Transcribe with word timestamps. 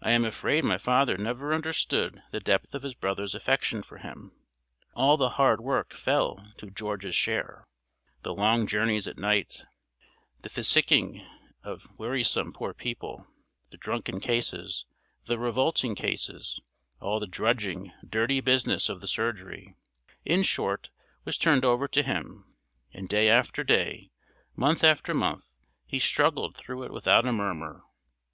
I 0.00 0.12
am 0.12 0.24
afraid 0.24 0.62
my 0.62 0.78
father 0.78 1.18
never 1.18 1.52
understood 1.52 2.22
the 2.30 2.38
depth 2.38 2.76
of 2.76 2.84
his 2.84 2.94
brother's 2.94 3.34
affection 3.34 3.82
for 3.82 3.98
him. 3.98 4.30
All 4.94 5.16
the 5.16 5.30
hard 5.30 5.60
work 5.60 5.94
fell 5.94 6.52
to 6.58 6.70
George's 6.70 7.16
share: 7.16 7.66
the 8.22 8.32
long 8.32 8.68
journeys 8.68 9.08
at 9.08 9.18
night, 9.18 9.62
the 10.42 10.48
physicking 10.48 11.26
of 11.64 11.88
wearisome 11.98 12.52
poor 12.52 12.72
people, 12.72 13.26
the 13.70 13.76
drunken 13.76 14.20
cases, 14.20 14.86
the 15.24 15.40
revolting 15.40 15.96
cases 15.96 16.60
all 17.00 17.18
the 17.18 17.26
drudging, 17.26 17.92
dirty 18.08 18.40
business 18.40 18.88
of 18.88 19.00
the 19.00 19.08
surgery, 19.08 19.74
in 20.24 20.44
short, 20.44 20.88
was 21.24 21.36
turned 21.36 21.64
over 21.64 21.88
to 21.88 22.04
him; 22.04 22.44
and 22.92 23.08
day 23.08 23.28
after 23.28 23.64
day, 23.64 24.12
month 24.54 24.84
after 24.84 25.12
month, 25.12 25.56
he 25.88 25.98
struggled 25.98 26.56
through 26.56 26.84
it 26.84 26.92
without 26.92 27.26
a 27.26 27.32
murmur. 27.32 27.82